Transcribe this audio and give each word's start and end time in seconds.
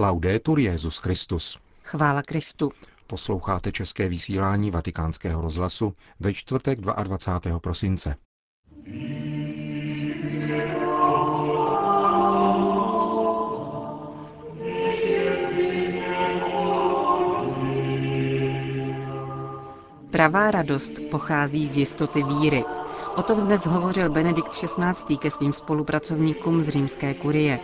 Laudetur 0.00 0.58
Jezus 0.58 0.98
Christus. 0.98 1.58
Chvála 1.84 2.22
Kristu. 2.22 2.72
Posloucháte 3.06 3.72
české 3.72 4.08
vysílání 4.08 4.70
Vatikánského 4.70 5.42
rozhlasu 5.42 5.92
ve 6.20 6.34
čtvrtek 6.34 6.80
22. 6.80 7.58
prosince. 7.58 8.16
Pravá 20.10 20.50
radost 20.50 20.92
pochází 21.10 21.68
z 21.68 21.76
jistoty 21.76 22.22
víry. 22.22 22.64
O 23.16 23.22
tom 23.22 23.40
dnes 23.40 23.66
hovořil 23.66 24.10
Benedikt 24.10 24.48
XVI. 24.48 25.16
ke 25.16 25.30
svým 25.30 25.52
spolupracovníkům 25.52 26.62
z 26.62 26.68
římské 26.68 27.14
kurie. 27.14 27.60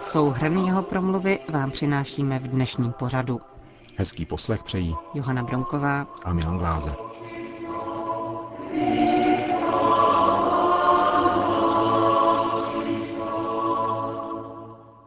Souhrny 0.00 0.66
jeho 0.66 0.82
promluvy 0.82 1.38
vám 1.48 1.70
přinášíme 1.70 2.38
v 2.38 2.48
dnešním 2.48 2.92
pořadu. 2.92 3.40
Hezký 3.96 4.26
poslech 4.26 4.62
přejí 4.62 4.96
Johana 5.14 5.42
Bronková 5.42 6.06
a 6.24 6.32
Milan 6.32 6.58
Glázer. 6.58 6.94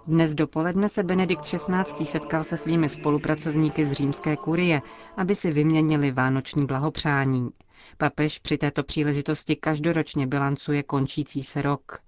Dnes 0.08 0.36
dopoledne 0.36 0.90
se 0.90 1.04
Benedikt 1.04 1.46
XVI. 1.46 2.06
setkal 2.06 2.44
se 2.44 2.58
svými 2.58 2.90
spolupracovníky 2.90 3.86
z 3.86 3.92
římské 3.92 4.38
kurie, 4.38 4.82
aby 5.18 5.36
si 5.36 5.52
vyměnili 5.52 6.12
vánoční 6.12 6.66
blahopřání. 6.66 7.50
Papež 7.98 8.40
při 8.40 8.58
této 8.58 8.84
příležitosti 8.84 9.56
každoročně 9.56 10.28
bilancuje 10.28 10.84
končící 10.84 11.42
se 11.44 11.62
rok. 11.62 12.00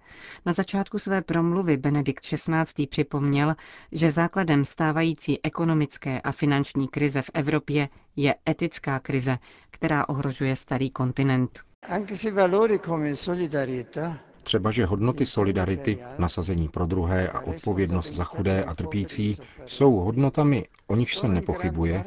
Na 0.46 0.54
začátku 0.54 1.00
své 1.00 1.22
promluvy 1.22 1.78
Benedikt 1.78 2.24
XVI. 2.26 2.88
připomněl, 2.88 3.56
že 3.92 4.12
základem 4.12 4.66
stávající 4.66 5.40
ekonomické 5.46 6.22
a 6.22 6.32
finanční 6.32 6.88
krize 6.88 7.22
v 7.22 7.30
Evropě 7.34 7.90
je 8.16 8.36
etická 8.50 9.00
krize, 9.00 9.38
která 9.72 10.10
ohrožuje 10.10 10.56
starý 10.56 10.90
kontinent. 10.90 11.60
Anche 11.90 12.18
se 12.18 12.32
valori 12.32 12.80
come 12.80 13.16
solidarietà 13.16 14.20
Třeba, 14.44 14.72
že 14.72 14.86
hodnoty 14.86 15.26
solidarity, 15.26 15.98
nasazení 16.18 16.70
pro 16.70 16.86
druhé 16.86 17.30
a 17.30 17.40
odpovědnost 17.40 18.14
za 18.14 18.24
chudé 18.24 18.64
a 18.64 18.76
trpící 18.76 19.38
jsou 19.66 19.94
hodnotami, 19.96 20.66
o 20.88 20.96
nichž 20.96 21.16
se 21.18 21.28
nepochybuje, 21.28 22.06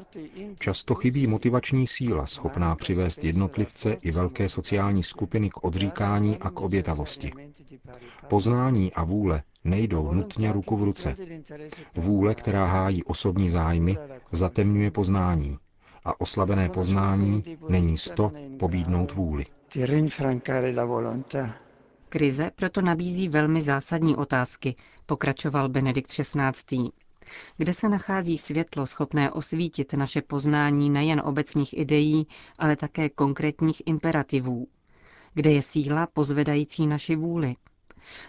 často 0.58 0.94
chybí 0.94 1.26
motivační 1.26 1.86
síla 1.86 2.26
schopná 2.26 2.74
přivést 2.76 3.24
jednotlivce 3.24 3.92
i 3.92 4.10
velké 4.10 4.48
sociální 4.48 5.02
skupiny 5.02 5.50
k 5.50 5.64
odříkání 5.64 6.38
a 6.38 6.50
k 6.50 6.60
obětavosti. 6.60 7.32
Poznání 8.28 8.92
a 8.92 9.04
vůle 9.04 9.42
nejdou 9.64 10.12
nutně 10.12 10.52
ruku 10.52 10.76
v 10.76 10.84
ruce. 10.84 11.16
Vůle, 11.94 12.34
která 12.34 12.66
hájí 12.66 13.04
osobní 13.04 13.50
zájmy, 13.50 13.96
zatemňuje 14.32 14.90
poznání 14.90 15.58
a 16.04 16.20
oslabené 16.20 16.68
poznání 16.68 17.42
není 17.68 17.98
sto 17.98 18.32
pobídnout 18.58 19.12
vůli. 19.12 19.46
Krize 22.16 22.50
proto 22.54 22.80
nabízí 22.82 23.28
velmi 23.28 23.60
zásadní 23.60 24.16
otázky, 24.16 24.76
pokračoval 25.06 25.68
Benedikt 25.68 26.10
XVI. 26.10 26.90
Kde 27.56 27.72
se 27.72 27.88
nachází 27.88 28.38
světlo 28.38 28.86
schopné 28.86 29.30
osvítit 29.30 29.92
naše 29.92 30.22
poznání 30.22 30.90
nejen 30.90 31.20
obecných 31.24 31.78
ideí, 31.78 32.26
ale 32.58 32.76
také 32.76 33.08
konkrétních 33.08 33.82
imperativů? 33.86 34.68
Kde 35.34 35.52
je 35.52 35.62
síla 35.62 36.06
pozvedající 36.06 36.86
naši 36.86 37.16
vůli? 37.16 37.56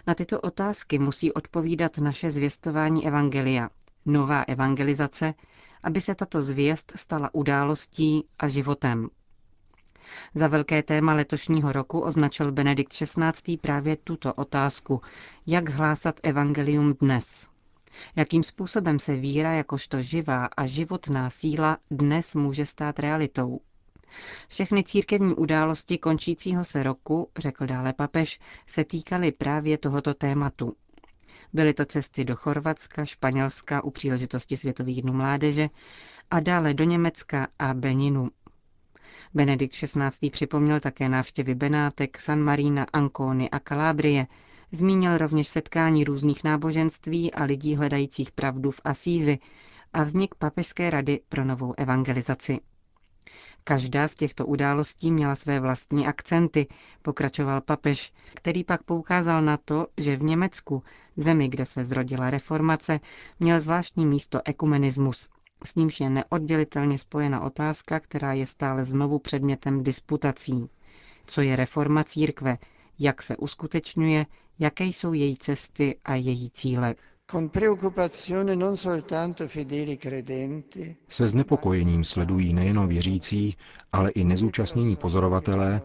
Na 0.06 0.14
tyto 0.14 0.40
otázky 0.40 0.98
musí 0.98 1.32
odpovídat 1.32 1.98
naše 1.98 2.30
zvěstování 2.30 3.06
Evangelia, 3.06 3.70
nová 4.06 4.42
evangelizace, 4.42 5.34
aby 5.82 6.00
se 6.00 6.14
tato 6.14 6.42
zvěst 6.42 6.92
stala 6.96 7.34
událostí 7.34 8.24
a 8.38 8.48
životem. 8.48 9.08
Za 10.34 10.48
velké 10.48 10.82
téma 10.82 11.14
letošního 11.14 11.72
roku 11.72 12.00
označil 12.00 12.52
Benedikt 12.52 12.92
XVI. 12.92 13.56
právě 13.60 13.96
tuto 13.96 14.34
otázku, 14.34 15.00
jak 15.46 15.68
hlásat 15.68 16.20
evangelium 16.22 16.94
dnes. 17.00 17.46
Jakým 18.16 18.42
způsobem 18.42 18.98
se 18.98 19.16
víra 19.16 19.52
jakožto 19.52 20.02
živá 20.02 20.46
a 20.56 20.66
životná 20.66 21.30
síla 21.30 21.78
dnes 21.90 22.34
může 22.34 22.66
stát 22.66 22.98
realitou. 22.98 23.60
Všechny 24.48 24.84
církevní 24.84 25.34
události 25.34 25.98
končícího 25.98 26.64
se 26.64 26.82
roku, 26.82 27.30
řekl 27.38 27.66
dále 27.66 27.92
papež, 27.92 28.40
se 28.66 28.84
týkaly 28.84 29.32
právě 29.32 29.78
tohoto 29.78 30.14
tématu. 30.14 30.76
Byly 31.52 31.74
to 31.74 31.84
cesty 31.84 32.24
do 32.24 32.36
Chorvatska, 32.36 33.04
Španělska 33.04 33.84
u 33.84 33.90
příležitosti 33.90 34.56
Světových 34.56 35.02
dnů 35.02 35.12
mládeže 35.12 35.68
a 36.30 36.40
dále 36.40 36.74
do 36.74 36.84
Německa 36.84 37.48
a 37.58 37.74
Beninu. 37.74 38.30
Benedikt 39.34 39.74
XVI. 39.74 40.30
připomněl 40.30 40.80
také 40.80 41.08
návštěvy 41.08 41.54
Benátek, 41.54 42.18
San 42.20 42.42
Marina, 42.42 42.86
Ancony 42.92 43.50
a 43.50 43.58
Kalábrie. 43.58 44.26
Zmínil 44.72 45.18
rovněž 45.18 45.48
setkání 45.48 46.04
různých 46.04 46.44
náboženství 46.44 47.34
a 47.34 47.44
lidí 47.44 47.76
hledajících 47.76 48.32
pravdu 48.32 48.70
v 48.70 48.80
Asízi 48.84 49.38
a 49.92 50.02
vznik 50.02 50.34
Papežské 50.34 50.90
rady 50.90 51.20
pro 51.28 51.44
novou 51.44 51.74
evangelizaci. 51.76 52.58
Každá 53.64 54.08
z 54.08 54.14
těchto 54.14 54.46
událostí 54.46 55.12
měla 55.12 55.34
své 55.34 55.60
vlastní 55.60 56.06
akcenty, 56.06 56.66
pokračoval 57.02 57.60
papež, 57.60 58.12
který 58.34 58.64
pak 58.64 58.82
poukázal 58.82 59.42
na 59.42 59.56
to, 59.56 59.86
že 59.96 60.16
v 60.16 60.22
Německu, 60.22 60.82
zemi, 61.16 61.48
kde 61.48 61.66
se 61.66 61.84
zrodila 61.84 62.30
reformace, 62.30 63.00
měl 63.40 63.60
zvláštní 63.60 64.06
místo 64.06 64.40
ekumenismus, 64.44 65.28
s 65.64 65.74
nímž 65.74 66.00
je 66.00 66.10
neoddělitelně 66.10 66.98
spojena 66.98 67.40
otázka, 67.40 68.00
která 68.00 68.32
je 68.32 68.46
stále 68.46 68.84
znovu 68.84 69.18
předmětem 69.18 69.82
disputací. 69.82 70.68
Co 71.26 71.40
je 71.40 71.56
reforma 71.56 72.04
církve, 72.04 72.58
jak 72.98 73.22
se 73.22 73.36
uskutečňuje, 73.36 74.26
jaké 74.58 74.84
jsou 74.84 75.12
její 75.12 75.36
cesty 75.36 75.98
a 76.04 76.14
její 76.14 76.50
cíle. 76.50 76.94
Con 77.30 77.48
preoccupazione 77.48 78.56
non 78.56 78.76
soltanto 78.76 79.48
fedeli 79.48 79.96
credenti, 79.96 80.96
Se 81.08 81.28
znepokojením 81.28 82.04
sledují 82.04 82.52
nejenom 82.54 82.88
věřící, 82.88 83.56
ale 83.92 84.10
i 84.10 84.24
nezúčastnění 84.24 84.96
pozorovatelé, 84.96 85.82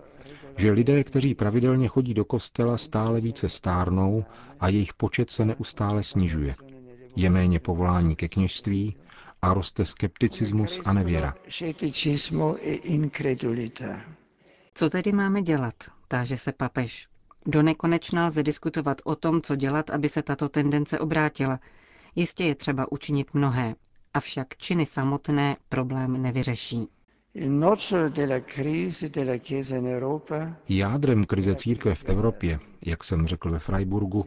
že 0.58 0.72
lidé, 0.72 1.04
kteří 1.04 1.36
pravidelně 1.36 1.88
chodí 1.88 2.14
do 2.14 2.26
kostela, 2.26 2.78
stále 2.78 3.22
více 3.22 3.50
stárnou 3.50 4.26
a 4.60 4.70
jejich 4.70 4.94
počet 4.94 5.32
se 5.32 5.46
neustále 5.46 6.04
snižuje. 6.04 6.56
Je 7.16 7.30
méně 7.30 7.60
povolání 7.60 8.16
ke 8.16 8.28
kněžství 8.28 8.96
a 9.44 9.54
roste 9.54 9.86
skepticismus 9.86 10.80
a 10.86 10.94
nevěra. 10.94 11.34
Co 14.74 14.90
tedy 14.90 15.12
máme 15.12 15.42
dělat? 15.42 15.74
táže 16.14 16.38
se 16.38 16.52
papež. 16.52 17.08
Do 17.46 17.62
nekonečna 17.62 18.26
lze 18.26 18.44
diskutovat 18.44 19.02
o 19.04 19.16
tom, 19.16 19.42
co 19.42 19.56
dělat, 19.56 19.90
aby 19.90 20.10
se 20.10 20.22
tato 20.24 20.50
tendence 20.50 21.00
obrátila. 21.00 21.60
Jistě 22.16 22.44
je 22.46 22.56
třeba 22.56 22.92
učinit 22.92 23.34
mnohé, 23.34 23.76
avšak 24.14 24.58
činy 24.58 24.86
samotné 24.86 25.58
problém 25.70 26.22
nevyřeší. 26.22 26.88
Jádrem 30.70 31.24
krize 31.26 31.56
církve 31.56 31.96
v 31.96 32.04
Evropě, 32.06 32.60
jak 32.86 33.04
jsem 33.04 33.28
řekl 33.28 33.52
ve 33.52 33.60
Freiburgu, 33.60 34.26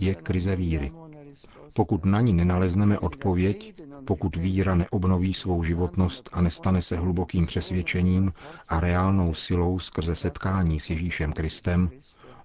je 0.00 0.14
krize 0.14 0.56
víry. 0.56 0.92
Pokud 1.72 2.04
na 2.04 2.20
ní 2.20 2.32
nenalezneme 2.32 2.98
odpověď, 2.98 3.74
pokud 4.04 4.36
víra 4.36 4.74
neobnoví 4.74 5.34
svou 5.34 5.64
životnost 5.64 6.28
a 6.32 6.40
nestane 6.42 6.82
se 6.82 6.96
hlubokým 6.96 7.46
přesvědčením 7.46 8.32
a 8.68 8.80
reálnou 8.80 9.34
silou 9.34 9.78
skrze 9.78 10.14
setkání 10.14 10.80
s 10.80 10.90
Ježíšem 10.90 11.32
Kristem, 11.32 11.90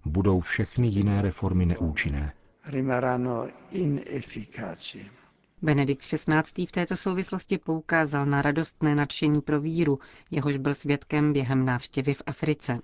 budou 0.06 0.40
všechny 0.40 0.88
jiné 0.88 1.22
reformy 1.22 1.66
neúčinné. 1.66 2.34
rimarranno 2.66 3.48
inefficaci. 3.72 5.06
Benedikt 5.64 6.02
XVI. 6.02 6.66
v 6.66 6.72
této 6.72 6.98
souvislosti 6.98 7.58
poukázal 7.58 8.26
na 8.26 8.42
radostné 8.42 8.96
nadšení 8.96 9.42
pro 9.42 9.62
víru, 9.62 10.00
jehož 10.32 10.58
byl 10.58 10.74
svědkem 10.74 11.34
během 11.34 11.66
návštěvy 11.66 12.14
v 12.14 12.22
Africe. 12.26 12.80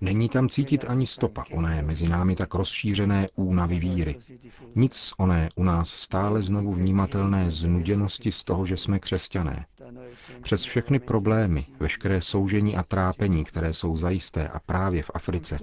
Není 0.00 0.28
tam 0.28 0.48
cítit 0.48 0.84
ani 0.88 1.06
stopa 1.06 1.44
oné 1.52 1.82
mezi 1.82 2.08
námi 2.08 2.36
tak 2.36 2.54
rozšířené 2.54 3.28
únavy 3.34 3.78
víry. 3.78 4.16
Nic 4.74 4.94
z 4.96 5.12
oné 5.18 5.48
u 5.56 5.64
nás 5.64 5.88
stále 5.88 6.42
znovu 6.42 6.72
vnímatelné 6.72 7.50
znuděnosti 7.50 8.32
z 8.32 8.44
toho, 8.44 8.66
že 8.66 8.76
jsme 8.76 8.98
křesťané. 8.98 9.66
Přes 10.42 10.62
všechny 10.62 10.98
problémy, 10.98 11.66
veškeré 11.80 12.20
soužení 12.20 12.76
a 12.76 12.82
trápení, 12.82 13.44
které 13.44 13.72
jsou 13.72 13.96
zajisté 13.96 14.48
a 14.48 14.60
právě 14.60 15.02
v 15.02 15.10
Africe, 15.14 15.58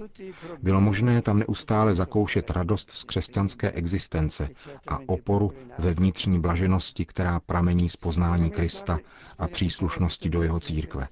bylo 0.62 0.80
možné 0.80 1.22
tam 1.22 1.38
neustále 1.38 1.94
zakoušet 1.94 2.50
radost 2.50 2.90
z 2.90 3.04
křesťanské 3.04 3.70
existence 3.70 4.48
a 4.88 4.98
oporu 5.06 5.52
ve 5.78 5.94
vnitřní 5.94 6.40
blaženosti, 6.40 7.04
která 7.04 7.40
pramení 7.40 7.88
z 7.88 7.96
poznání 7.96 8.50
Krista 8.50 8.98
a 9.38 9.48
příslušnosti 9.48 10.30
do 10.30 10.42
jeho 10.42 10.60
církve. 10.60 11.08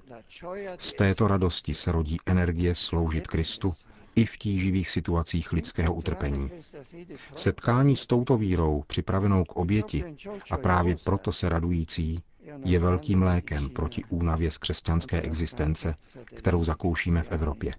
Z 0.79 0.93
této 0.93 1.27
radosti 1.27 1.73
se 1.73 1.91
rodí 1.91 2.17
energie 2.25 2.75
sloužit 2.75 3.27
Kristu, 3.27 3.73
i 4.15 4.25
v 4.25 4.37
tíživých 4.37 4.89
situacích 4.89 5.51
lidského 5.51 5.93
utrpení. 5.93 6.49
Setkání 7.35 7.95
s 7.95 8.05
touto 8.05 8.37
vírou, 8.37 8.83
připravenou 8.87 9.43
k 9.43 9.55
oběti, 9.55 10.03
a 10.51 10.57
právě 10.57 10.95
proto 11.03 11.31
se 11.31 11.49
radující, 11.49 12.23
je 12.65 12.79
velkým 12.79 13.23
lékem 13.23 13.69
proti 13.69 14.03
únavě 14.09 14.51
z 14.51 14.57
křesťanské 14.57 15.21
existence, 15.21 15.95
kterou 16.25 16.63
zakoušíme 16.63 17.21
v 17.23 17.31
Evropě. 17.31 17.73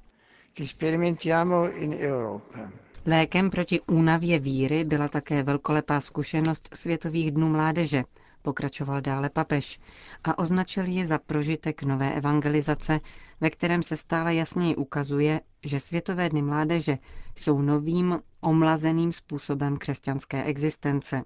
Lékem 3.06 3.50
proti 3.50 3.80
únavě 3.80 4.38
víry 4.38 4.84
byla 4.84 5.08
také 5.08 5.42
velkolepá 5.42 6.00
zkušenost 6.00 6.68
Světových 6.74 7.30
dnů 7.30 7.48
mládeže, 7.48 8.04
pokračoval 8.42 9.00
dále 9.00 9.30
papež 9.30 9.80
a 10.24 10.38
označil 10.38 10.84
ji 10.84 11.04
za 11.04 11.18
prožitek 11.18 11.82
nové 11.82 12.14
evangelizace, 12.14 13.00
ve 13.40 13.50
kterém 13.50 13.82
se 13.82 13.96
stále 13.96 14.34
jasněji 14.34 14.76
ukazuje, 14.76 15.40
že 15.64 15.80
Světové 15.80 16.28
dny 16.28 16.42
mládeže 16.42 16.98
jsou 17.36 17.60
novým, 17.62 18.20
omlazeným 18.40 19.12
způsobem 19.12 19.76
křesťanské 19.76 20.44
existence. 20.44 21.22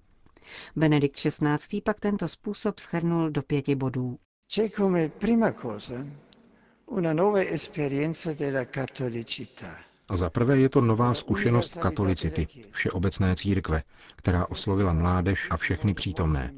Benedikt 0.77 1.17
XVI. 1.17 1.81
pak 1.85 2.01
tento 2.01 2.29
způsob 2.29 2.79
schrnul 2.79 3.31
do 3.31 3.43
pěti 3.43 3.75
bodů. 3.75 4.19
A 10.09 10.17
za 10.17 10.31
prvé 10.31 10.59
je 10.59 10.69
to 10.69 10.81
nová 10.81 11.15
zkušenost 11.15 11.75
katolicity, 11.75 12.47
všeobecné 12.71 13.37
církve, 13.37 13.83
která 14.17 14.47
oslovila 14.47 14.93
mládež 14.93 15.49
a 15.51 15.57
všechny 15.57 15.95
přítomné. 15.95 16.53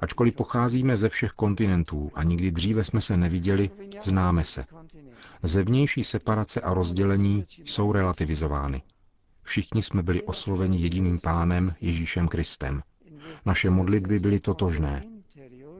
Ačkoliv 0.00 0.34
pocházíme 0.34 0.96
ze 0.96 1.08
všech 1.08 1.30
kontinentů 1.32 2.10
a 2.14 2.22
nikdy 2.22 2.50
dříve 2.50 2.84
jsme 2.84 3.00
se 3.00 3.16
neviděli, 3.16 3.70
známe 4.02 4.44
se. 4.44 4.64
Zevnější 5.42 6.04
separace 6.04 6.60
a 6.60 6.74
rozdělení 6.74 7.44
jsou 7.64 7.92
relativizovány. 7.92 8.82
Všichni 9.42 9.82
jsme 9.82 10.02
byli 10.02 10.22
osloveni 10.22 10.78
jediným 10.80 11.20
pánem 11.20 11.74
Ježíšem 11.80 12.28
Kristem. 12.28 12.82
Naše 13.46 13.70
modlitby 13.70 14.18
byly 14.18 14.40
totožné. 14.40 15.02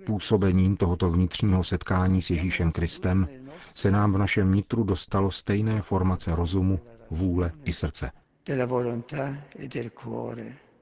Působením 0.06 0.76
tohoto 0.76 1.08
vnitřního 1.10 1.64
setkání 1.64 2.22
s 2.22 2.30
Ježíšem 2.30 2.72
Kristem 2.72 3.28
se 3.74 3.90
nám 3.90 4.12
v 4.12 4.18
našem 4.18 4.54
nitru 4.54 4.84
dostalo 4.84 5.30
stejné 5.30 5.82
formace 5.82 6.36
rozumu, 6.36 6.80
vůle 7.10 7.52
i 7.64 7.72
srdce. 7.72 8.10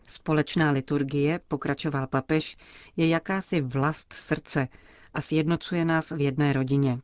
Společná 0.09 0.71
liturgie, 0.71 1.41
pokračoval 1.49 2.07
papež, 2.07 2.57
je 2.97 3.09
jakási 3.09 3.61
vlast 3.61 4.13
srdce 4.13 4.69
a 5.15 5.21
sjednocuje 5.21 5.85
nás 5.85 6.11
v 6.11 6.21
jedné 6.21 6.53
rodině. 6.53 6.99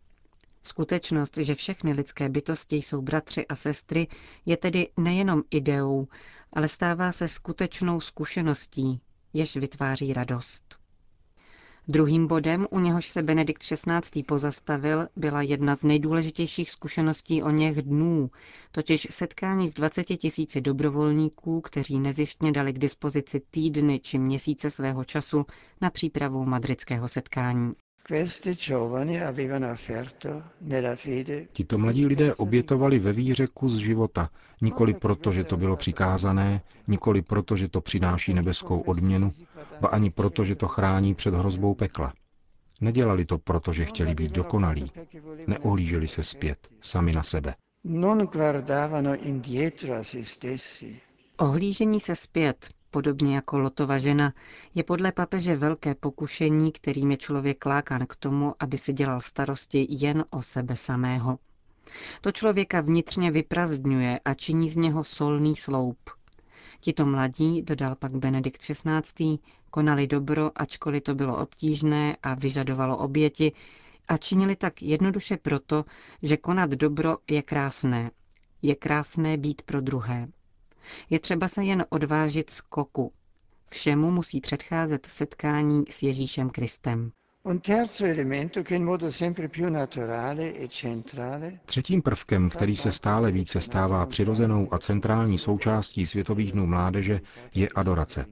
Skutečnost, 0.62 1.36
že 1.36 1.54
všechny 1.54 1.92
lidské 1.92 2.28
bytosti 2.28 2.76
jsou 2.76 3.02
bratři 3.02 3.46
a 3.46 3.56
sestry, 3.56 4.06
je 4.46 4.56
tedy 4.56 4.88
nejenom 4.96 5.42
ideou, 5.50 6.08
ale 6.52 6.68
stává 6.68 7.12
se 7.12 7.28
skutečnou 7.28 8.00
zkušeností, 8.00 9.00
jež 9.32 9.56
vytváří 9.56 10.12
radost. 10.12 10.78
Druhým 11.90 12.26
bodem, 12.26 12.66
u 12.70 12.80
něhož 12.80 13.06
se 13.06 13.22
Benedikt 13.22 13.62
XVI. 13.62 14.22
pozastavil, 14.22 15.08
byla 15.16 15.42
jedna 15.42 15.74
z 15.76 15.82
nejdůležitějších 15.84 16.70
zkušeností 16.70 17.42
o 17.42 17.50
něch 17.50 17.82
dnů, 17.82 18.30
totiž 18.72 19.06
setkání 19.10 19.68
s 19.68 19.74
20 19.74 20.04
tisíci 20.04 20.60
dobrovolníků, 20.60 21.60
kteří 21.60 22.00
nezištně 22.00 22.52
dali 22.52 22.72
k 22.72 22.78
dispozici 22.78 23.40
týdny 23.50 24.00
či 24.00 24.18
měsíce 24.18 24.70
svého 24.70 25.04
času 25.04 25.46
na 25.80 25.90
přípravu 25.90 26.44
madridského 26.44 27.08
setkání. 27.08 27.72
Tito 31.52 31.78
mladí 31.78 32.06
lidé 32.06 32.34
obětovali 32.34 32.98
ve 32.98 33.12
víře 33.12 33.46
kus 33.54 33.72
života, 33.76 34.30
nikoli 34.62 34.94
proto, 34.94 35.32
že 35.32 35.44
to 35.44 35.56
bylo 35.56 35.76
přikázané, 35.76 36.62
nikoli 36.88 37.22
proto, 37.22 37.56
že 37.56 37.68
to 37.68 37.80
přináší 37.80 38.34
nebeskou 38.34 38.80
odměnu, 38.80 39.32
ba 39.80 39.88
ani 39.88 40.10
proto, 40.10 40.44
že 40.44 40.54
to 40.54 40.68
chrání 40.68 41.14
před 41.14 41.34
hrozbou 41.34 41.74
pekla. 41.74 42.12
Nedělali 42.80 43.24
to 43.24 43.38
proto, 43.38 43.72
že 43.72 43.84
chtěli 43.84 44.14
být 44.14 44.32
dokonalí. 44.32 44.92
Neohlíželi 45.46 46.08
se 46.08 46.22
zpět, 46.22 46.68
sami 46.80 47.12
na 47.12 47.22
sebe. 47.22 47.54
Ohlížení 51.38 52.00
se 52.00 52.14
zpět, 52.14 52.68
podobně 52.90 53.34
jako 53.34 53.58
Lotova 53.58 53.98
žena, 53.98 54.32
je 54.74 54.84
podle 54.84 55.12
papeže 55.12 55.56
velké 55.56 55.94
pokušení, 55.94 56.72
kterým 56.72 57.10
je 57.10 57.16
člověk 57.16 57.66
lákán 57.66 58.06
k 58.06 58.16
tomu, 58.16 58.54
aby 58.60 58.78
si 58.78 58.92
dělal 58.92 59.20
starosti 59.20 59.86
jen 59.90 60.24
o 60.30 60.42
sebe 60.42 60.76
samého. 60.76 61.38
To 62.20 62.32
člověka 62.32 62.80
vnitřně 62.80 63.30
vyprazdňuje 63.30 64.20
a 64.24 64.34
činí 64.34 64.68
z 64.68 64.76
něho 64.76 65.04
solný 65.04 65.56
sloup. 65.56 66.10
Tito 66.80 67.06
mladí, 67.06 67.62
dodal 67.62 67.94
pak 67.94 68.12
Benedikt 68.12 68.60
XVI., 68.60 69.38
konali 69.70 70.06
dobro, 70.06 70.50
ačkoliv 70.54 71.02
to 71.02 71.14
bylo 71.14 71.36
obtížné 71.36 72.16
a 72.22 72.34
vyžadovalo 72.34 72.96
oběti, 72.96 73.52
a 74.08 74.16
činili 74.16 74.56
tak 74.56 74.82
jednoduše 74.82 75.36
proto, 75.36 75.84
že 76.22 76.36
konat 76.36 76.70
dobro 76.70 77.18
je 77.30 77.42
krásné. 77.42 78.10
Je 78.62 78.74
krásné 78.74 79.36
být 79.36 79.62
pro 79.62 79.80
druhé. 79.80 80.28
Je 81.10 81.20
třeba 81.20 81.48
se 81.48 81.64
jen 81.64 81.84
odvážit 81.88 82.50
z 82.50 82.60
koku. 82.60 83.12
Všemu 83.70 84.10
musí 84.10 84.40
předcházet 84.40 85.06
setkání 85.06 85.84
s 85.90 86.02
Ježíšem 86.02 86.50
Kristem. 86.50 87.12
E 87.50 87.58
Třetím 91.66 92.02
prvkem, 92.02 92.50
který 92.50 92.76
se 92.76 92.92
stále 92.92 93.30
více 93.32 93.60
stává 93.60 94.06
přirozenou 94.06 94.74
a 94.74 94.78
centrální 94.78 95.38
součástí 95.38 96.06
Světových 96.06 96.52
dnů 96.52 96.66
mládeže, 96.66 97.20
je 97.54 97.68
adorace. 97.74 98.26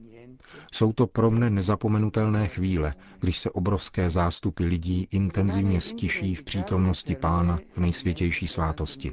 Jsou 0.73 0.93
to 0.93 1.07
pro 1.07 1.31
mne 1.31 1.49
nezapomenutelné 1.49 2.47
chvíle, 2.47 2.93
když 3.19 3.39
se 3.39 3.49
obrovské 3.49 4.09
zástupy 4.09 4.63
lidí 4.65 5.07
intenzivně 5.11 5.81
stiší 5.81 6.35
v 6.35 6.43
přítomnosti 6.43 7.15
Pána 7.15 7.59
v 7.75 7.77
nejsvětější 7.77 8.47
svátosti. 8.47 9.11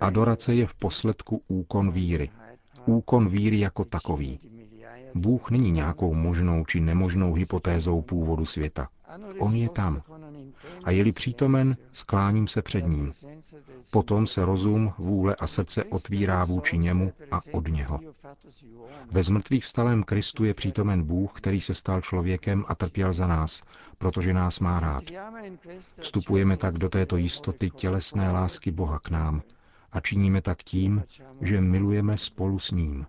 Adorace 0.00 0.54
je 0.54 0.66
v 0.66 0.74
posledku 0.74 1.42
úkon 1.48 1.90
víry, 1.92 2.30
úkon 2.86 3.28
víry 3.28 3.60
jako 3.60 3.84
takový. 3.84 4.40
Bůh 5.14 5.50
není 5.50 5.70
nějakou 5.70 6.14
možnou 6.14 6.64
či 6.64 6.80
nemožnou 6.80 7.34
hypotézou 7.34 8.02
původu 8.02 8.46
světa. 8.46 8.88
On 9.38 9.54
je 9.54 9.68
tam. 9.68 10.02
A 10.84 10.90
je-li 10.90 11.12
přítomen, 11.12 11.76
skláním 11.92 12.48
se 12.48 12.62
před 12.62 12.86
ním. 12.86 13.12
Potom 13.90 14.26
se 14.26 14.44
rozum, 14.44 14.92
vůle 14.98 15.34
a 15.34 15.46
srdce 15.46 15.84
otvírá 15.84 16.44
vůči 16.44 16.78
němu 16.78 17.12
a 17.30 17.40
od 17.52 17.68
něho. 17.68 18.00
Ve 19.10 19.22
zmrtvých 19.22 19.64
vstalém 19.64 20.02
Kristu 20.02 20.44
je 20.44 20.54
přítomen 20.54 21.02
Bůh, 21.02 21.32
který 21.32 21.60
se 21.60 21.74
stal 21.74 22.00
člověkem 22.00 22.64
a 22.68 22.74
trpěl 22.74 23.12
za 23.12 23.26
nás, 23.26 23.62
protože 23.98 24.32
nás 24.34 24.60
má 24.60 24.80
rád. 24.80 25.04
Vstupujeme 26.00 26.56
tak 26.56 26.78
do 26.78 26.88
této 26.88 27.16
jistoty 27.16 27.70
tělesné 27.70 28.30
lásky 28.32 28.70
Boha 28.70 28.98
k 28.98 29.10
nám, 29.10 29.42
a 29.94 30.00
činíme 30.00 30.42
tak 30.42 30.62
tím, 30.64 31.02
že 31.40 31.60
milujeme 31.60 32.16
spolu 32.16 32.58
s 32.58 32.70
ním. 32.70 33.06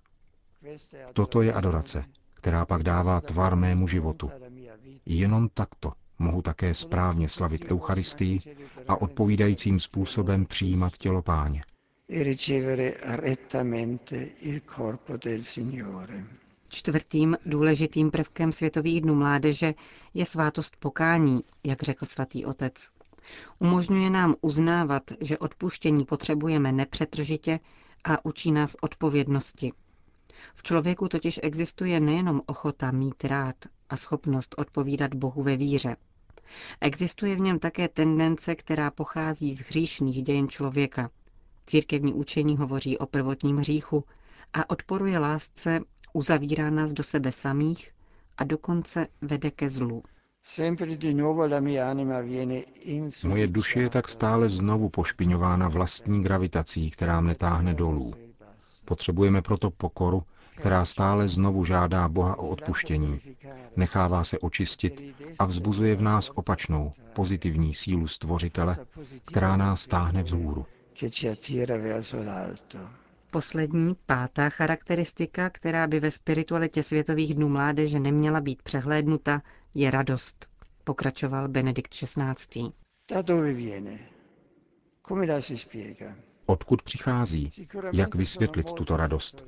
Toto 1.14 1.42
je 1.42 1.54
adorace, 1.54 2.06
která 2.34 2.66
pak 2.66 2.84
dává 2.84 3.22
tvar 3.22 3.56
mému 3.56 3.88
životu. 3.88 4.32
Jenom 5.06 5.50
takto 5.54 5.92
mohu 6.20 6.42
také 6.42 6.74
správně 6.74 7.30
slavit 7.30 7.66
Eucharistii 7.72 8.40
a 8.88 9.02
odpovídajícím 9.02 9.80
způsobem 9.80 10.46
přijímat 10.46 10.98
tělo 10.98 11.22
páně. 11.22 11.62
Čtvrtým 16.70 17.38
důležitým 17.46 18.12
prvkem 18.12 18.52
Světových 18.52 19.02
dnů 19.02 19.16
mládeže 19.16 19.74
je 20.14 20.26
svátost 20.26 20.76
pokání, 20.80 21.42
jak 21.64 21.84
řekl 21.84 22.06
svatý 22.06 22.46
otec. 22.46 22.90
Umožňuje 23.60 24.10
nám 24.10 24.36
uznávat, 24.42 25.04
že 25.22 25.38
odpuštění 25.38 26.06
potřebujeme 26.06 26.72
nepřetržitě 26.72 27.60
a 28.04 28.26
učí 28.26 28.52
nás 28.52 28.76
odpovědnosti. 28.82 29.72
V 30.56 30.64
člověku 30.64 31.08
totiž 31.08 31.40
existuje 31.44 32.00
nejenom 32.00 32.42
ochota 32.46 32.92
mít 32.92 33.24
rád 33.26 33.56
a 33.90 33.96
schopnost 33.96 34.56
odpovídat 34.58 35.14
Bohu 35.14 35.44
ve 35.44 35.58
víře. 35.58 35.96
Existuje 36.82 37.36
v 37.36 37.42
něm 37.42 37.60
také 37.60 37.88
tendence, 37.88 38.56
která 38.56 38.92
pochází 38.92 39.54
z 39.54 39.60
hříšných 39.60 40.24
dějin 40.24 40.48
člověka. 40.48 41.10
Církevní 41.66 42.14
učení 42.14 42.58
hovoří 42.58 42.98
o 42.98 43.06
prvotním 43.06 43.58
hříchu 43.58 44.04
a 44.54 44.70
odporuje 44.70 45.20
lásce, 45.20 45.80
uzavírá 46.14 46.70
nás 46.70 46.94
do 46.94 47.04
sebe 47.04 47.32
samých 47.32 47.92
a 48.38 48.44
dokonce 48.44 49.08
vede 49.22 49.52
ke 49.52 49.70
zlu. 49.70 50.04
Moje 53.24 53.48
duše 53.48 53.80
je 53.80 53.90
tak 53.90 54.10
stále 54.10 54.50
znovu 54.50 54.90
pošpiňována 54.90 55.68
vlastní 55.70 56.24
gravitací, 56.24 56.92
která 56.92 57.22
mne 57.22 57.36
táhne 57.36 57.74
dolů. 57.74 58.14
Potřebujeme 58.86 59.42
proto 59.42 59.72
pokoru, 59.72 60.24
která 60.56 60.86
stále 60.86 61.28
znovu 61.28 61.64
žádá 61.64 62.10
Boha 62.10 62.40
o 62.40 62.48
odpuštění, 62.48 63.22
nechává 63.76 64.24
se 64.24 64.40
očistit 64.40 65.02
a 65.40 65.46
vzbuzuje 65.46 65.96
v 65.96 66.02
nás 66.02 66.32
opačnou, 66.36 66.94
pozitivní 67.14 67.74
sílu 67.74 68.08
stvořitele, 68.08 68.78
která 69.26 69.58
nás 69.58 69.88
táhne 69.88 70.24
vzhůru. 70.24 70.66
che 71.00 71.10
ci 71.10 71.30
attira 71.30 71.78
verso 71.78 72.18
l'alto. 72.24 72.78
Poslední, 73.32 73.96
pátá 74.06 74.50
charakteristika, 74.50 75.50
která 75.50 75.88
by 75.88 76.00
ve 76.00 76.12
spiritualitě 76.12 76.84
Světových 76.84 77.34
dnů 77.36 77.50
mládeže 77.50 78.00
neměla 78.00 78.42
být 78.42 78.62
přehlédnuta, 78.62 79.42
je 79.76 79.92
radost, 79.92 80.50
pokračoval 80.84 81.48
Benedikt 81.48 81.94
XVI. 81.94 82.72
Odkud 86.46 86.82
přichází? 86.82 87.52
Jak 87.94 88.16
vysvětlit 88.16 88.72
tuto 88.72 88.98
radost? 88.98 89.44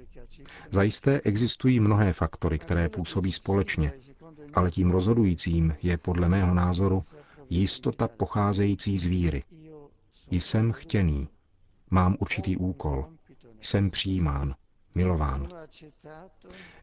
Zajisté 0.70 1.22
existují 1.22 1.80
mnohé 1.80 2.14
faktory, 2.14 2.60
které 2.60 2.90
působí 2.90 3.32
společně, 3.32 3.94
ale 4.54 4.72
tím 4.72 4.92
rozhodujícím 4.92 5.76
je 5.82 5.98
podle 5.98 6.30
mého 6.30 6.54
názoru 6.54 7.02
jistota 7.50 8.08
pocházející 8.08 8.98
z 8.98 9.06
víry. 9.06 9.44
Jsem 10.32 10.72
chtěný, 10.72 11.28
mám 11.90 12.18
určitý 12.20 12.58
úkol, 12.58 13.06
jsem 13.62 13.90
přijímán, 13.90 14.56
milován. 14.96 15.48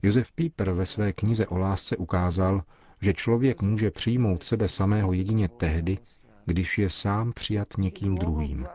Josef 0.03 0.33
Pieper 0.33 0.71
ve 0.71 0.87
své 0.87 1.13
knize 1.13 1.47
o 1.47 1.59
lásce 1.59 1.97
ukázal, 1.97 2.63
že 3.05 3.15
člověk 3.15 3.63
může 3.63 3.91
přijmout 3.91 4.43
sebe 4.45 4.69
samého 4.69 5.13
jedině 5.13 5.49
tehdy, 5.49 5.99
když 6.47 6.79
je 6.79 6.91
sám 6.91 7.33
přijat 7.33 7.69
někým 7.79 8.15
druhým. 8.15 8.67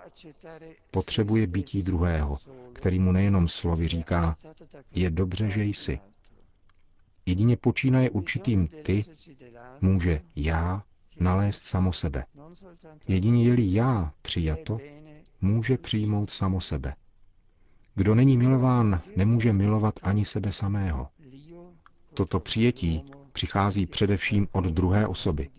Potřebuje 0.92 1.48
bytí 1.48 1.84
druhého, 1.84 2.38
který 2.74 3.00
mu 3.00 3.12
nejenom 3.12 3.48
slovy 3.48 3.88
říká, 3.88 4.38
je 4.92 5.10
dobře, 5.10 5.50
že 5.50 5.64
jsi. 5.64 6.00
Jedině 7.26 7.58
počínaje 7.58 8.10
určitým 8.10 8.68
ty, 8.68 9.06
může 9.82 10.22
já 10.36 10.84
nalézt 11.20 11.66
samo 11.66 11.94
sebe. 11.94 12.26
Jedině 13.08 13.44
je-li 13.44 13.74
já 13.74 14.14
přijato, 14.22 14.78
může 15.42 15.78
přijmout 15.78 16.30
samo 16.30 16.62
sebe. 16.62 16.96
Kdo 17.96 18.16
není 18.16 18.38
milován, 18.38 19.02
nemůže 19.16 19.54
milovat 19.54 20.00
ani 20.04 20.26
sebe 20.26 20.52
samého. 20.52 21.08
Toto 22.14 22.40
přijetí 22.40 23.04
přichází 23.40 23.86
především 23.86 24.48
od 24.52 24.66
druhé 24.66 25.08
osoby. 25.08 25.50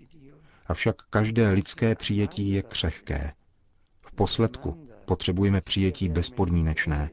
Avšak 0.67 0.97
každé 1.11 1.51
lidské 1.51 1.95
přijetí 1.95 2.51
je 2.51 2.63
křehké. 2.63 3.33
V 4.01 4.13
posledku 4.13 4.89
potřebujeme 5.05 5.61
přijetí 5.61 6.09
bezpodmínečné. 6.09 7.11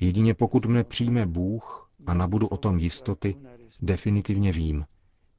Jedině 0.00 0.34
pokud 0.34 0.66
mne 0.66 0.84
přijme 0.84 1.26
Bůh 1.26 1.90
a 2.06 2.14
nabudu 2.14 2.46
o 2.46 2.56
tom 2.56 2.78
jistoty, 2.78 3.36
definitivně 3.82 4.52
vím, 4.52 4.84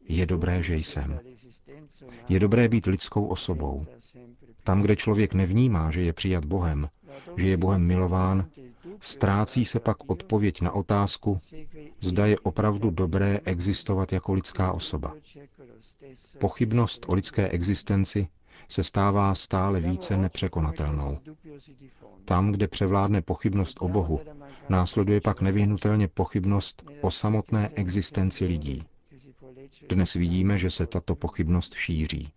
je 0.08 0.26
dobré, 0.26 0.64
že 0.64 0.76
jsem. 0.76 1.20
Je 2.30 2.40
dobré 2.40 2.68
být 2.70 2.86
lidskou 2.86 3.26
osobou. 3.26 3.86
Tam, 4.64 4.82
kde 4.82 4.96
člověk 4.96 5.34
nevnímá, 5.34 5.92
že 5.92 6.02
je 6.02 6.14
přijat 6.14 6.46
Bohem, 6.46 6.90
že 7.38 7.48
je 7.50 7.58
Bohem 7.58 7.82
milován, 7.86 8.50
ztrácí 9.02 9.66
se 9.66 9.80
pak 9.80 10.10
odpověď 10.10 10.62
na 10.62 10.72
otázku, 10.72 11.38
zda 12.00 12.26
je 12.26 12.40
opravdu 12.40 12.90
dobré 12.90 13.40
existovat 13.46 14.14
jako 14.14 14.34
lidská 14.34 14.72
osoba. 14.72 15.14
Pochybnost 16.40 17.06
o 17.10 17.14
lidské 17.14 17.50
existenci 17.50 18.28
se 18.70 18.84
stává 18.84 19.36
stále 19.36 19.80
více 19.80 20.18
nepřekonatelnou. 20.18 21.18
Tam, 22.26 22.52
kde 22.52 22.68
převládne 22.68 23.22
pochybnost 23.22 23.78
o 23.82 23.88
Bohu, 23.88 24.22
následuje 24.70 25.22
pak 25.22 25.42
nevyhnutelně 25.42 26.08
pochybnost 26.08 26.84
o 27.02 27.12
samotné 27.12 27.70
existenci 27.76 28.46
lidí. 28.46 28.84
Dnes 29.90 30.14
vidíme, 30.14 30.58
že 30.58 30.72
se 30.72 30.86
tato 30.88 31.16
pochybnost 31.16 31.74
šíří. 31.74 32.32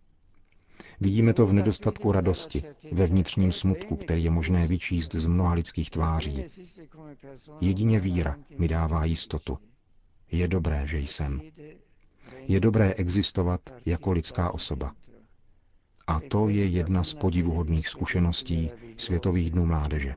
Vidíme 1.01 1.33
to 1.35 1.47
v 1.47 1.53
nedostatku 1.53 2.13
radosti, 2.13 2.65
ve 2.93 3.07
vnitřním 3.07 3.53
smutku, 3.53 3.97
který 3.97 4.25
je 4.25 4.31
možné 4.31 4.67
vyčíst 4.67 5.15
z 5.15 5.27
mnoha 5.27 5.55
lidských 5.55 5.91
tváří. 5.91 6.45
Jedině 7.61 8.01
víra 8.01 8.37
mi 8.59 8.69
dává 8.69 9.05
jistotu. 9.05 9.59
Je 10.33 10.49
dobré, 10.49 10.83
že 10.87 10.99
jsem. 10.99 11.41
Je 12.49 12.61
dobré 12.61 12.95
existovat 12.95 13.61
jako 13.87 14.13
lidská 14.13 14.51
osoba. 14.55 14.95
A 16.07 16.21
to 16.21 16.49
je 16.49 16.67
jedna 16.67 17.05
z 17.05 17.15
podivuhodných 17.15 17.89
zkušeností 17.89 18.71
Světových 18.97 19.51
dnů 19.51 19.67
mládeže. 19.67 20.15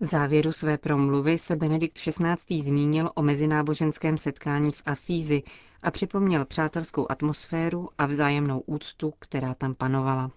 V 0.00 0.04
závěru 0.04 0.52
své 0.52 0.78
promluvy 0.78 1.38
se 1.38 1.56
Benedikt 1.56 1.98
XVI. 1.98 2.62
zmínil 2.62 3.10
o 3.14 3.22
mezináboženském 3.22 4.18
setkání 4.18 4.70
v 4.72 4.82
Asízi 4.86 5.42
a 5.86 5.90
připomněl 5.90 6.44
přátelskou 6.44 7.06
atmosféru 7.10 7.88
a 7.98 8.06
vzájemnou 8.06 8.60
úctu, 8.60 9.12
která 9.18 9.54
tam 9.54 9.74
panovala. 9.74 10.30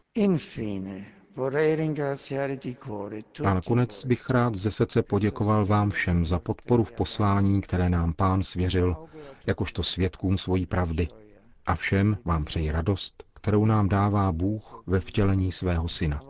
A 3.46 3.54
nakonec 3.54 4.06
bych 4.06 4.30
rád 4.30 4.56
ze 4.56 4.72
srdce 4.72 5.04
poděkoval 5.04 5.66
vám 5.66 5.90
všem 5.90 6.26
za 6.26 6.40
podporu 6.40 6.84
v 6.84 6.92
poslání, 6.92 7.62
které 7.62 7.90
nám 7.90 8.14
pán 8.14 8.44
svěřil, 8.44 8.96
jakožto 9.48 9.84
svědkům 9.84 10.38
svojí 10.38 10.66
pravdy. 10.66 11.08
A 11.66 11.76
všem 11.76 12.18
vám 12.26 12.46
přeji 12.46 12.72
radost, 12.72 13.24
kterou 13.34 13.66
nám 13.66 13.90
dává 13.90 14.32
Bůh 14.32 14.84
ve 14.88 15.00
vtělení 15.00 15.52
svého 15.52 15.88
syna. 15.88 16.22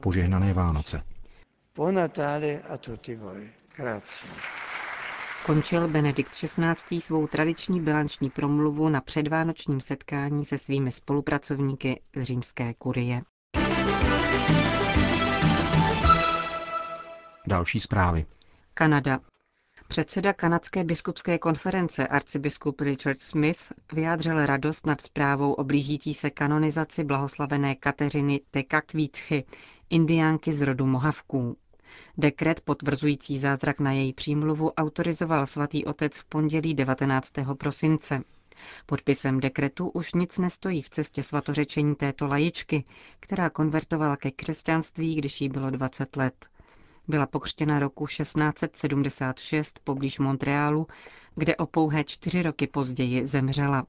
Požehnané 0.00 0.52
Vánoce. 0.52 1.02
Buon 1.76 1.94
Natale 1.94 2.60
a 2.68 2.76
tutti 2.76 3.16
voi. 3.16 3.50
Grazie. 3.76 4.30
Končil 5.46 5.88
Benedikt 5.88 6.30
XVI. 6.34 7.00
svou 7.00 7.26
tradiční 7.26 7.80
bilanční 7.80 8.30
promluvu 8.30 8.88
na 8.88 9.00
předvánočním 9.00 9.80
setkání 9.80 10.44
se 10.44 10.58
svými 10.58 10.92
spolupracovníky 10.92 12.02
z 12.16 12.22
římské 12.22 12.74
kurie. 12.74 13.22
Další 17.46 17.80
zprávy. 17.80 18.26
Kanada. 18.74 19.20
Předseda 19.88 20.32
kanadské 20.32 20.84
biskupské 20.84 21.38
konference 21.38 22.06
arcibiskup 22.08 22.80
Richard 22.80 23.20
Smith 23.20 23.72
vyjádřil 23.92 24.46
radost 24.46 24.86
nad 24.86 25.00
zprávou 25.00 25.52
o 25.52 25.64
blížící 25.64 26.14
se 26.14 26.30
kanonizaci 26.30 27.04
blahoslavené 27.04 27.74
Kateřiny 27.74 28.40
Tekatvítchy, 28.50 29.44
indiánky 29.90 30.52
z 30.52 30.62
rodu 30.62 30.86
Mohavků. 30.86 31.56
Dekret 32.18 32.60
potvrzující 32.60 33.38
zázrak 33.38 33.80
na 33.80 33.92
její 33.92 34.12
přímluvu 34.12 34.70
autorizoval 34.72 35.46
svatý 35.46 35.84
otec 35.84 36.18
v 36.18 36.24
pondělí 36.24 36.74
19. 36.74 37.32
prosince. 37.58 38.20
Podpisem 38.86 39.40
dekretu 39.40 39.88
už 39.88 40.14
nic 40.14 40.38
nestojí 40.38 40.82
v 40.82 40.90
cestě 40.90 41.22
svatořečení 41.22 41.94
této 41.94 42.26
lajičky, 42.26 42.84
která 43.20 43.50
konvertovala 43.50 44.16
ke 44.16 44.30
křesťanství, 44.30 45.14
když 45.14 45.40
jí 45.40 45.48
bylo 45.48 45.70
20 45.70 46.16
let. 46.16 46.46
Byla 47.08 47.26
pokřtěna 47.26 47.78
roku 47.78 48.06
1676 48.06 49.78
poblíž 49.84 50.18
Montrealu, 50.18 50.86
kde 51.34 51.56
o 51.56 51.66
pouhé 51.66 52.04
čtyři 52.04 52.42
roky 52.42 52.66
později 52.66 53.26
zemřela. 53.26 53.86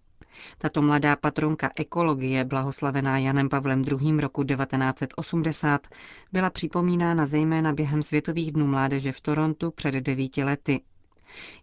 Tato 0.58 0.82
mladá 0.82 1.16
patronka 1.16 1.70
ekologie, 1.76 2.44
blahoslavená 2.44 3.18
Janem 3.18 3.50
Pavlem 3.50 3.82
II. 3.82 4.22
roku 4.22 4.44
1980, 4.44 5.88
byla 6.32 6.50
připomínána 6.50 7.26
zejména 7.26 7.74
během 7.74 8.04
Světových 8.04 8.52
dnů 8.52 8.68
mládeže 8.68 9.12
v 9.12 9.22
Torontu 9.22 9.72
před 9.72 9.96
devíti 9.96 10.44
lety. 10.44 10.82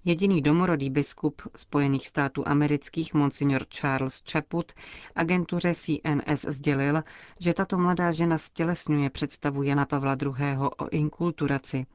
Jediný 0.04 0.42
domorodý 0.42 0.90
biskup 0.90 1.42
Spojených 1.56 2.08
států 2.08 2.48
amerických 2.48 3.14
Monsignor 3.14 3.64
Charles 3.68 4.22
Chaput 4.32 4.72
agentuře 5.14 5.72
CNS 5.74 6.44
sdělil, 6.48 7.02
že 7.40 7.54
tato 7.54 7.78
mladá 7.78 8.12
žena 8.12 8.38
stělesňuje 8.38 9.10
představu 9.10 9.62
Jana 9.62 9.86
Pavla 9.86 10.16
II. 10.22 10.56
o 10.58 10.88
inkulturaci. 10.90 11.86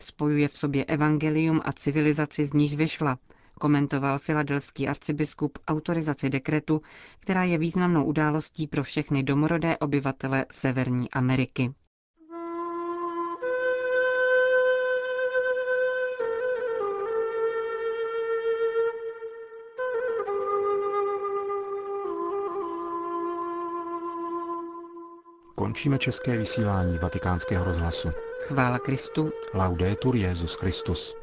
Spojuje 0.00 0.48
v 0.48 0.56
sobě 0.56 0.84
evangelium 0.84 1.60
a 1.64 1.72
civilizaci 1.72 2.46
z 2.46 2.52
níž 2.52 2.74
vyšla, 2.74 3.18
komentoval 3.60 4.18
filadelský 4.18 4.88
arcibiskup 4.88 5.58
autorizaci 5.68 6.30
dekretu, 6.30 6.82
která 7.20 7.44
je 7.44 7.58
významnou 7.58 8.04
událostí 8.04 8.66
pro 8.66 8.82
všechny 8.82 9.22
domorodé 9.22 9.78
obyvatele 9.78 10.46
Severní 10.50 11.10
Ameriky. 11.10 11.74
Končíme 25.56 25.98
české 25.98 26.36
vysílání 26.36 26.98
vatikánského 26.98 27.64
rozhlasu. 27.64 28.08
Chvála 28.40 28.78
Kristu. 28.78 29.32
Laudetur 29.54 30.16
Jezus 30.16 30.54
Christus. 30.54 31.14